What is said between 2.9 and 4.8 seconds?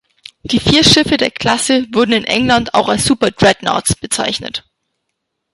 Super-Dreadnoughts bezeichnet.